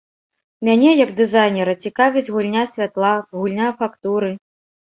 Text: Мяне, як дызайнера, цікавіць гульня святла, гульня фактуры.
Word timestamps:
Мяне, 0.69 0.93
як 1.05 1.11
дызайнера, 1.19 1.75
цікавіць 1.87 2.25
гульня 2.33 2.63
святла, 2.73 3.13
гульня 3.37 3.67
фактуры. 3.83 4.29